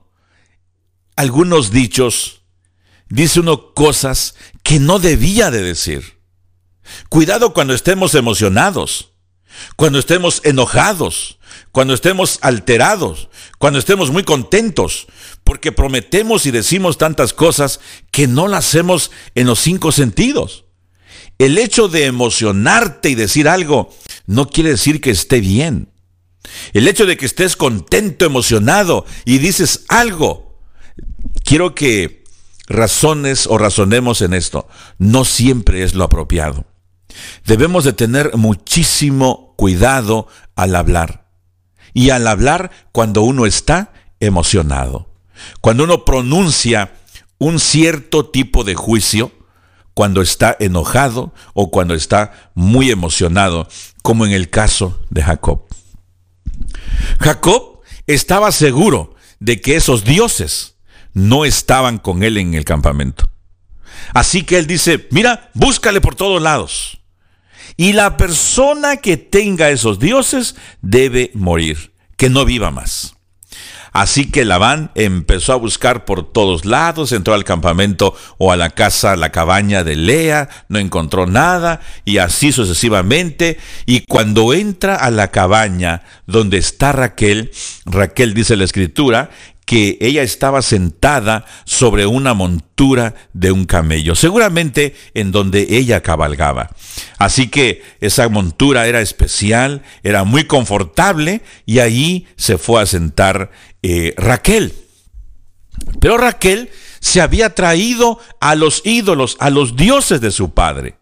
[1.18, 2.42] algunos dichos,
[3.08, 6.20] dice uno cosas que no debía de decir.
[7.08, 9.10] Cuidado cuando estemos emocionados,
[9.74, 11.37] cuando estemos enojados,
[11.72, 13.28] cuando estemos alterados,
[13.58, 15.06] cuando estemos muy contentos,
[15.44, 20.64] porque prometemos y decimos tantas cosas que no las hacemos en los cinco sentidos.
[21.38, 23.94] El hecho de emocionarte y decir algo
[24.26, 25.92] no quiere decir que esté bien.
[26.72, 30.60] El hecho de que estés contento, emocionado y dices algo,
[31.44, 32.24] quiero que
[32.66, 34.68] razones o razonemos en esto.
[34.98, 36.66] No siempre es lo apropiado.
[37.46, 41.27] Debemos de tener muchísimo cuidado al hablar.
[41.94, 45.08] Y al hablar cuando uno está emocionado.
[45.60, 46.92] Cuando uno pronuncia
[47.38, 49.32] un cierto tipo de juicio,
[49.94, 53.68] cuando está enojado o cuando está muy emocionado,
[54.02, 55.62] como en el caso de Jacob.
[57.20, 60.76] Jacob estaba seguro de que esos dioses
[61.14, 63.30] no estaban con él en el campamento.
[64.14, 66.97] Así que él dice, mira, búscale por todos lados.
[67.80, 73.14] Y la persona que tenga esos dioses debe morir, que no viva más.
[73.92, 78.70] Así que Labán empezó a buscar por todos lados, entró al campamento o a la
[78.70, 83.58] casa, a la cabaña de Lea, no encontró nada y así sucesivamente.
[83.86, 87.52] Y cuando entra a la cabaña donde está Raquel,
[87.86, 89.30] Raquel dice la escritura,
[89.68, 96.70] que ella estaba sentada sobre una montura de un camello, seguramente en donde ella cabalgaba.
[97.18, 103.50] Así que esa montura era especial, era muy confortable y allí se fue a sentar
[103.82, 104.72] eh, Raquel.
[106.00, 110.96] Pero Raquel se había traído a los ídolos, a los dioses de su padre.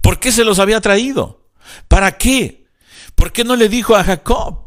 [0.00, 1.46] ¿Por qué se los había traído?
[1.88, 2.64] ¿Para qué?
[3.14, 4.61] ¿Por qué no le dijo a Jacob?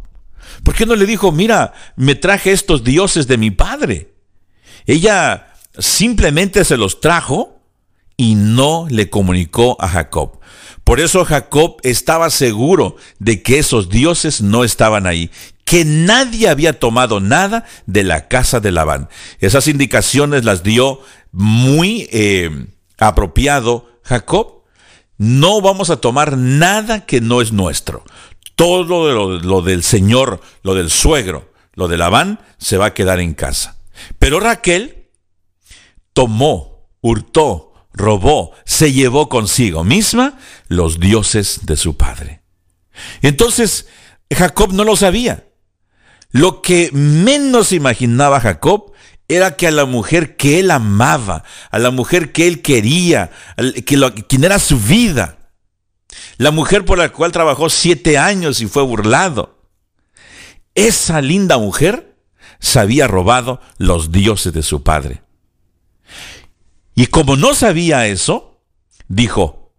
[0.66, 4.16] ¿Por qué no le dijo, mira, me traje estos dioses de mi padre?
[4.88, 7.62] Ella simplemente se los trajo
[8.18, 10.40] y no le comunicó a Jacob.
[10.84, 15.30] Por eso Jacob estaba seguro de que esos dioses no estaban ahí,
[15.66, 19.08] que nadie había tomado nada de la casa de Labán.
[19.40, 21.00] Esas indicaciones las dio
[21.32, 22.50] muy eh,
[22.98, 24.64] apropiado Jacob.
[25.20, 28.04] No vamos a tomar nada que no es nuestro.
[28.56, 33.20] Todo lo, lo, del señor, lo del suegro, lo de Labán, se va a quedar
[33.20, 33.78] en casa.
[34.18, 35.10] Pero Raquel
[36.14, 40.38] tomó, hurtó, robó, se llevó consigo misma
[40.68, 42.42] los dioses de su padre.
[43.22, 43.88] Entonces,
[44.32, 45.46] Jacob no lo sabía.
[46.32, 48.94] Lo que menos imaginaba Jacob
[49.28, 53.32] era que a la mujer que él amaba, a la mujer que él quería,
[53.86, 55.45] que lo, quien era su vida,
[56.38, 59.60] la mujer por la cual trabajó siete años y fue burlado.
[60.74, 62.18] Esa linda mujer
[62.60, 65.24] se había robado los dioses de su padre.
[66.96, 68.62] Y como no sabía eso,
[69.08, 69.74] dijo,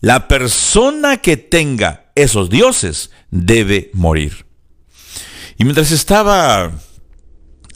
[0.00, 4.46] la persona que tenga esos dioses debe morir.
[5.58, 6.72] Y mientras estaba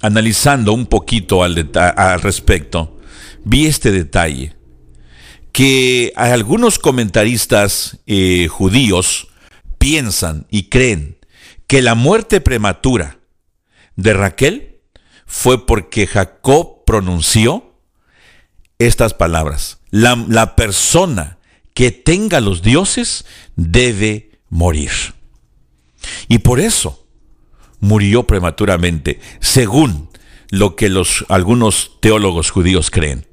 [0.03, 2.99] analizando un poquito al, al respecto,
[3.45, 4.60] vi este detalle
[5.53, 9.29] que algunos comentaristas eh, judíos
[9.79, 11.19] piensan y creen
[11.67, 13.19] que la muerte prematura
[13.97, 14.81] de Raquel
[15.27, 17.75] fue porque Jacob pronunció
[18.79, 19.81] estas palabras.
[19.91, 21.39] La, la persona
[21.75, 23.25] que tenga los dioses
[23.57, 24.91] debe morir.
[26.29, 27.07] Y por eso
[27.79, 30.11] murió prematuramente, según
[30.51, 33.27] lo que los, algunos teólogos judíos creen.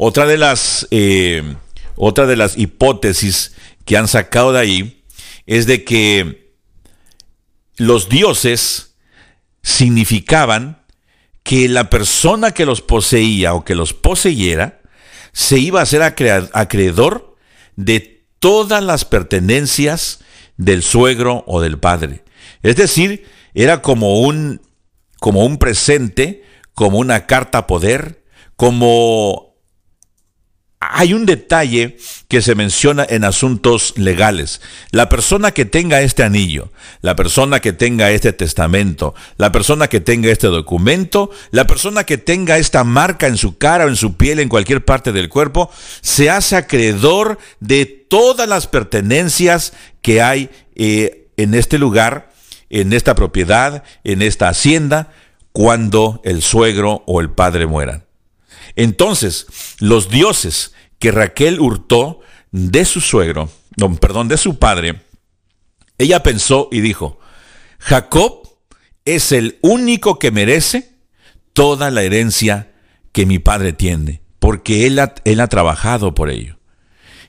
[0.00, 1.56] Otra de las, eh,
[1.96, 5.02] de las hipótesis que han sacado de ahí
[5.44, 6.52] es de que
[7.78, 8.94] los dioses
[9.60, 10.84] significaban
[11.42, 14.82] que la persona que los poseía o que los poseyera
[15.32, 17.34] se iba a ser acreedor
[17.74, 20.20] de todas las pertenencias
[20.56, 22.22] del suegro o del padre.
[22.62, 24.60] Es decir, era como un,
[25.18, 28.22] como un presente, como una carta poder,
[28.54, 29.47] como
[30.80, 31.96] hay un detalle
[32.28, 34.60] que se menciona en asuntos legales.
[34.92, 36.70] La persona que tenga este anillo,
[37.00, 42.16] la persona que tenga este testamento, la persona que tenga este documento, la persona que
[42.16, 45.70] tenga esta marca en su cara o en su piel, en cualquier parte del cuerpo,
[46.00, 52.30] se hace acreedor de todas las pertenencias que hay eh, en este lugar,
[52.70, 55.12] en esta propiedad, en esta hacienda,
[55.52, 58.07] cuando el suegro o el padre mueran.
[58.78, 59.48] Entonces,
[59.80, 62.20] los dioses que Raquel hurtó
[62.52, 63.50] de su suegro,
[64.00, 65.02] perdón, de su padre,
[65.98, 67.18] ella pensó y dijo,
[67.80, 68.48] Jacob
[69.04, 70.92] es el único que merece
[71.54, 72.72] toda la herencia
[73.10, 76.60] que mi padre tiene, porque él ha, él ha trabajado por ello.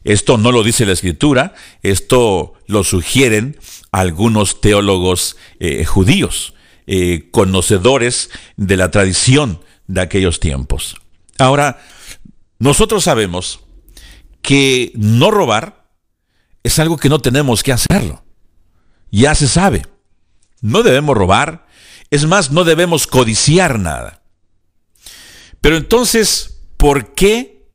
[0.04, 3.58] Esto no lo dice la escritura, esto lo sugieren
[3.92, 6.54] algunos teólogos eh, judíos,
[6.86, 10.96] eh, conocedores de la tradición de aquellos tiempos.
[11.40, 11.82] Ahora,
[12.60, 13.62] nosotros sabemos
[14.42, 15.90] que no robar
[16.64, 18.24] es algo que no tenemos que hacerlo.
[19.12, 19.86] Ya se sabe.
[20.62, 21.66] No debemos robar.
[22.12, 24.22] Es más, no debemos codiciar nada.
[25.62, 27.70] Pero entonces, ¿por qué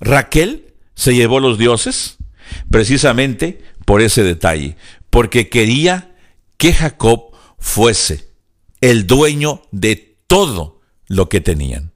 [0.00, 2.18] Raquel se llevó los dioses?
[2.70, 4.76] Precisamente por ese detalle.
[5.10, 6.16] Porque quería
[6.56, 8.32] que Jacob fuese
[8.80, 11.91] el dueño de todo lo que tenían.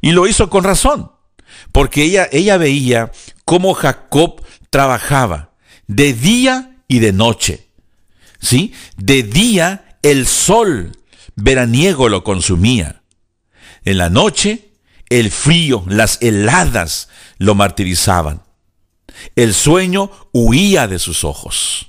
[0.00, 1.12] Y lo hizo con razón.
[1.72, 3.12] Porque ella, ella veía
[3.44, 5.50] cómo Jacob trabajaba
[5.86, 7.66] de día y de noche.
[8.40, 8.72] ¿Sí?
[8.96, 10.96] De día el sol
[11.36, 13.02] veraniego lo consumía.
[13.84, 14.70] En la noche
[15.10, 17.08] el frío, las heladas
[17.38, 18.42] lo martirizaban.
[19.36, 21.88] El sueño huía de sus ojos.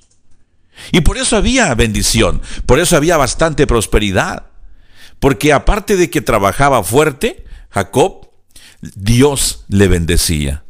[0.91, 4.47] Y por eso había bendición, por eso había bastante prosperidad.
[5.19, 8.29] Porque aparte de que trabajaba fuerte, Jacob,
[8.81, 10.63] Dios le bendecía.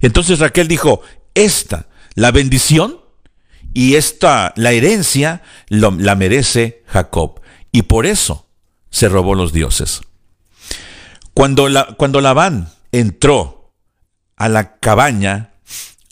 [0.00, 1.02] Entonces Raquel dijo,
[1.34, 3.00] esta, la bendición
[3.72, 7.40] y esta, la herencia, la merece Jacob.
[7.72, 8.48] Y por eso
[8.90, 10.00] se robó los dioses.
[11.34, 13.72] Cuando, la, cuando Labán entró
[14.36, 15.54] a la cabaña,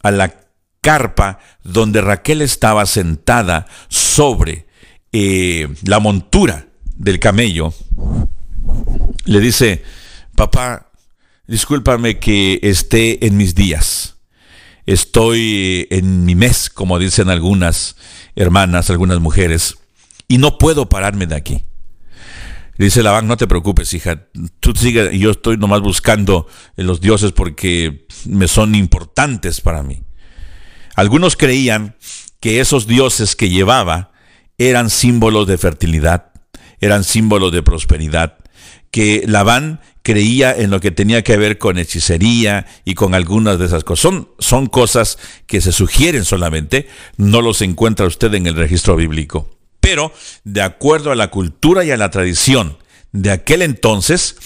[0.02, 0.40] a la
[0.80, 4.66] carpa donde Raquel estaba sentada sobre
[5.12, 7.74] eh, la montura del camello,
[9.24, 9.82] le dice,
[10.38, 10.92] papá,
[11.48, 14.18] discúlpame que esté en mis días.
[14.86, 17.96] Estoy en mi mes, como dicen algunas
[18.36, 19.78] hermanas, algunas mujeres,
[20.28, 21.64] y no puedo pararme de aquí.
[22.78, 24.28] Dice Labán, no te preocupes, hija,
[24.60, 30.04] tú sigue, yo estoy nomás buscando los dioses porque me son importantes para mí.
[30.94, 31.96] Algunos creían
[32.38, 34.12] que esos dioses que llevaba
[34.56, 36.30] eran símbolos de fertilidad,
[36.78, 38.38] eran símbolos de prosperidad,
[38.90, 43.66] que Labán creía en lo que tenía que ver con hechicería y con algunas de
[43.66, 44.02] esas cosas.
[44.02, 49.50] Son, son cosas que se sugieren solamente, no los encuentra usted en el registro bíblico.
[49.80, 50.12] Pero,
[50.44, 52.78] de acuerdo a la cultura y a la tradición
[53.12, 54.36] de aquel entonces,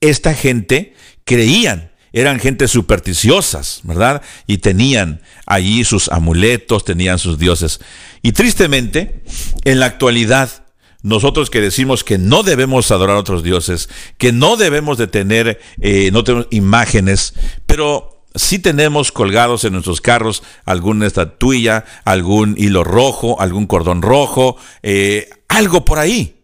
[0.00, 4.22] esta gente creían eran gente supersticiosas, ¿verdad?
[4.46, 7.80] Y tenían allí sus amuletos, tenían sus dioses.
[8.20, 9.22] Y tristemente,
[9.64, 10.61] en la actualidad,
[11.02, 13.88] nosotros que decimos que no debemos adorar a otros dioses,
[14.18, 17.34] que no debemos de tener, eh, no tenemos imágenes,
[17.66, 24.56] pero sí tenemos colgados en nuestros carros alguna estatuilla, algún hilo rojo, algún cordón rojo,
[24.82, 26.36] eh, algo por ahí.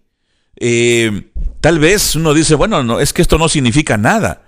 [0.56, 1.30] Eh,
[1.60, 4.42] tal vez uno dice, bueno, no, es que esto no significa nada,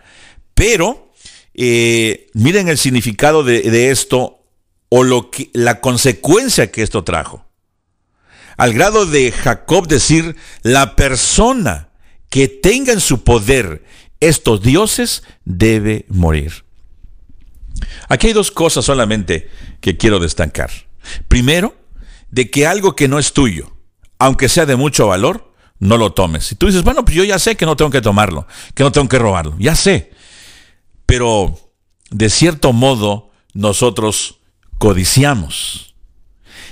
[0.54, 1.12] pero
[1.54, 4.40] miren el significado de, de esto
[4.88, 7.49] o lo que, la consecuencia que esto trajo
[8.60, 11.88] al grado de Jacob decir, la persona
[12.28, 13.86] que tenga en su poder
[14.20, 16.66] estos dioses debe morir.
[18.10, 19.48] Aquí hay dos cosas solamente
[19.80, 20.70] que quiero destacar.
[21.26, 21.74] Primero,
[22.30, 23.74] de que algo que no es tuyo,
[24.18, 26.44] aunque sea de mucho valor, no lo tomes.
[26.44, 28.92] Si tú dices, bueno, pues yo ya sé que no tengo que tomarlo, que no
[28.92, 30.10] tengo que robarlo, ya sé.
[31.06, 31.58] Pero
[32.10, 34.36] de cierto modo nosotros
[34.76, 35.89] codiciamos.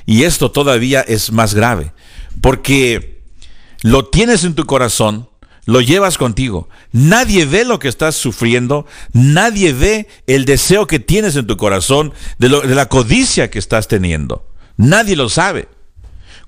[0.09, 1.93] Y esto todavía es más grave,
[2.41, 3.21] porque
[3.83, 5.29] lo tienes en tu corazón,
[5.67, 6.71] lo llevas contigo.
[6.93, 12.15] Nadie ve lo que estás sufriendo, nadie ve el deseo que tienes en tu corazón,
[12.39, 14.49] de, la codicia que estás teniendo.
[14.79, 15.69] Nadie lo sabe.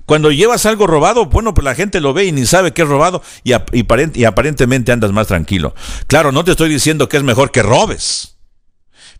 [0.07, 2.87] Cuando llevas algo robado, bueno, pues la gente lo ve y ni sabe que es
[2.87, 5.75] robado y aparentemente andas más tranquilo.
[6.07, 8.37] Claro, no te estoy diciendo que es mejor que robes,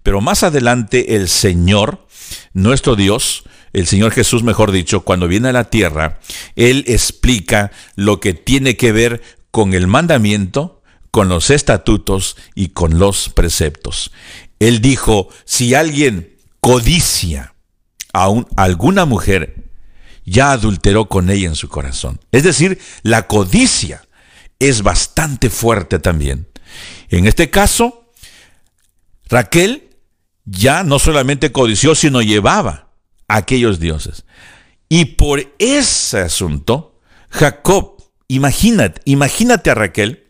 [0.04, 2.08] pero más adelante el Señor,
[2.54, 3.44] nuestro Dios,
[3.74, 6.20] el Señor Jesús, mejor dicho, cuando viene a la tierra,
[6.56, 9.22] Él explica lo que tiene que ver
[9.52, 10.82] con el mandamiento,
[11.12, 14.12] con los estatutos y con los preceptos.
[14.60, 17.56] Él dijo, si alguien codicia
[18.14, 19.70] a, alguna mujer,
[20.26, 22.20] ya adulteró con ella en su corazón.
[22.32, 24.04] Es decir, la codicia
[24.60, 26.48] es bastante fuerte también.
[27.10, 28.12] En este caso,
[29.28, 29.90] Raquel
[30.52, 32.90] ya no solamente codició, sino llevaba
[33.28, 34.26] aquellos dioses.
[34.90, 37.00] Y por ese asunto,
[37.30, 40.28] Jacob, imagínate, imagínate a Raquel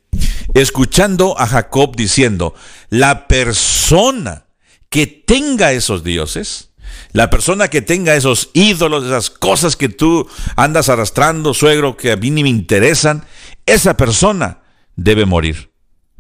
[0.54, 2.54] escuchando a Jacob diciendo,
[2.90, 4.46] la persona
[4.90, 6.70] que tenga esos dioses,
[7.14, 12.18] la persona que tenga esos ídolos, esas cosas que tú andas arrastrando, suegro, que a
[12.18, 13.26] mí ni me interesan,
[13.66, 14.62] esa persona
[14.96, 15.72] debe morir.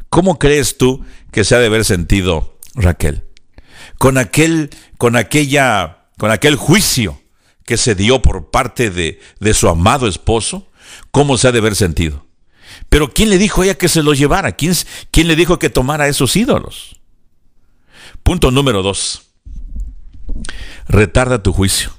[0.09, 3.30] ¿Cómo crees tú que se ha de haber sentido Raquel?
[4.01, 7.21] Con aquel, con aquella, con aquel juicio
[7.67, 9.19] que se dio por parte de,
[9.53, 10.67] su amado esposo,
[11.11, 12.25] ¿cómo se ha de haber sentido?
[12.89, 14.53] Pero ¿quién le dijo a ella que se los llevara?
[14.53, 14.73] ¿Quién,
[15.11, 16.99] ¿Quién le dijo que tomara esos ídolos?
[18.23, 19.33] Punto número dos.
[20.87, 21.91] Retarda tu juicio.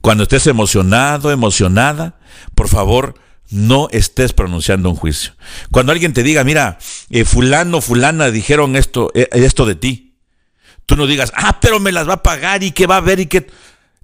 [0.00, 2.20] Cuando estés emocionado, emocionada,
[2.54, 3.16] por favor,
[3.50, 5.32] no estés pronunciando un juicio.
[5.72, 6.78] Cuando alguien te diga, mira,
[7.10, 10.09] eh, fulano, fulana dijeron esto, eh, esto de ti,
[10.90, 13.20] tú no digas, ah, pero me las va a pagar y que va a ver
[13.20, 13.46] y que...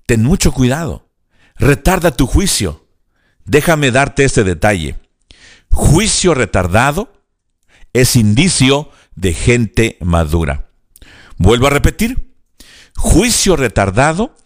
[0.06, 1.08] Ten mucho cuidado.
[1.56, 2.86] Retarda tu juicio.
[3.44, 4.94] Déjame darte este detalle.
[5.72, 7.12] Juicio retardado
[7.92, 10.68] es indicio de gente madura.
[11.38, 12.32] Vuelvo a repetir.
[12.96, 14.36] Juicio retardado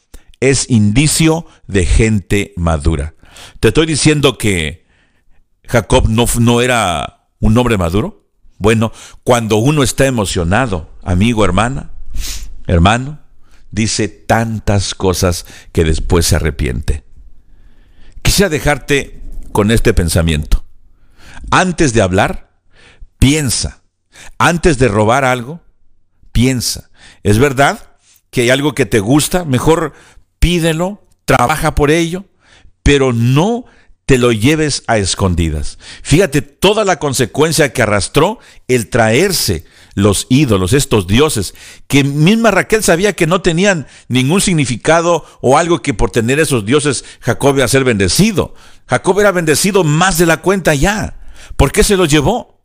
[0.41, 3.12] es indicio de gente madura.
[3.61, 4.86] Te estoy diciendo que
[5.68, 8.24] Jacob no, no era un hombre maduro.
[8.57, 8.93] Bueno,
[9.24, 11.91] cuando uno está emocionado, amigo, hermana,
[12.71, 13.18] hermano,
[13.71, 17.05] dice tantas cosas que después se arrepiente.
[18.23, 19.21] Quisiera dejarte
[19.53, 20.64] con este pensamiento.
[21.51, 22.51] Antes de hablar,
[23.18, 23.83] piensa.
[24.39, 25.61] Antes de robar algo,
[26.31, 26.91] piensa.
[27.23, 27.97] ¿Es verdad
[28.31, 29.45] que hay algo que te gusta?
[29.45, 29.93] Mejor
[30.39, 32.25] pídelo, trabaja por ello,
[32.85, 33.64] pero no
[34.11, 35.78] te lo lleves a escondidas.
[36.02, 41.54] Fíjate toda la consecuencia que arrastró el traerse los ídolos, estos dioses,
[41.86, 46.66] que misma Raquel sabía que no tenían ningún significado o algo que por tener esos
[46.66, 48.52] dioses Jacob iba a ser bendecido.
[48.88, 51.20] Jacob era bendecido más de la cuenta ya.
[51.56, 52.64] ¿Por qué se los llevó?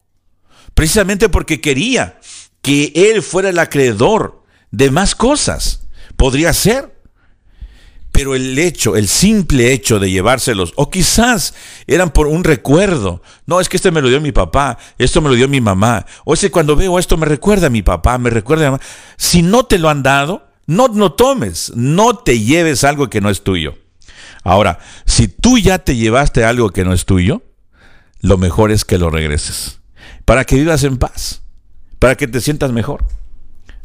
[0.74, 2.20] Precisamente porque quería
[2.64, 4.42] que él fuera el acreedor
[4.72, 5.86] de más cosas.
[6.16, 6.95] Podría ser.
[8.16, 11.54] Pero el hecho, el simple hecho de llevárselos, o quizás
[11.86, 13.22] eran por un recuerdo.
[13.46, 16.06] No, es que este me lo dio mi papá, esto me lo dio mi mamá.
[16.24, 18.84] O ese cuando veo esto me recuerda a mi papá, me recuerda a mi mamá.
[19.18, 23.30] Si no te lo han dado, no, no tomes, no te lleves algo que no
[23.30, 23.76] es tuyo.
[24.46, 27.44] Ahora, si tú ya te llevaste algo que no es tuyo,
[28.22, 29.82] lo mejor es que lo regreses.
[30.24, 31.42] Para que vivas en paz,
[32.00, 33.04] para que te sientas mejor.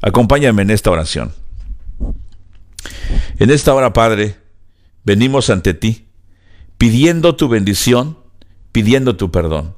[0.01, 1.35] Acompáñame en esta oración.
[3.39, 4.37] En esta hora, Padre,
[5.05, 6.07] venimos ante ti,
[6.79, 8.19] pidiendo tu bendición,
[8.73, 9.77] pidiendo tu perdón.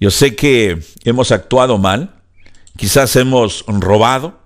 [0.00, 2.16] Yo sé que hemos actuado mal,
[2.76, 4.40] quizás hemos robado,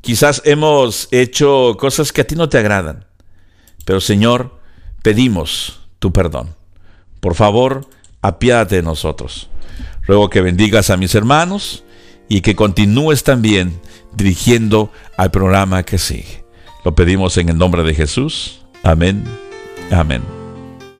[0.00, 3.06] quizás hemos hecho cosas que a ti no te agradan,
[3.84, 4.58] pero Señor,
[5.02, 6.56] pedimos tu perdón.
[7.20, 7.88] Por favor,
[8.22, 9.50] apiádate de nosotros.
[10.06, 11.84] Ruego que bendigas a mis hermanos
[12.28, 13.80] y que continúes también
[14.12, 16.39] dirigiendo al programa que sigue.
[16.84, 18.60] Lo pedimos en el nombre de Jesús.
[18.82, 19.24] Amén.
[19.90, 20.39] Amén.